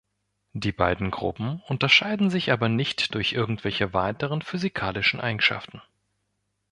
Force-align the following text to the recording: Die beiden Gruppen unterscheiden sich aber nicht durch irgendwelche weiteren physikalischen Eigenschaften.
Die 0.53 0.71
beiden 0.71 1.11
Gruppen 1.11 1.61
unterscheiden 1.67 2.31
sich 2.31 2.51
aber 2.51 2.69
nicht 2.69 3.13
durch 3.13 3.33
irgendwelche 3.33 3.93
weiteren 3.93 4.41
physikalischen 4.41 5.21
Eigenschaften. 5.21 5.79